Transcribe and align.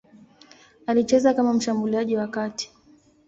Alicheza 0.87 1.33
kama 1.33 1.53
mshambuliaji 1.53 2.17
wa 2.17 2.27
kati. 2.27 2.71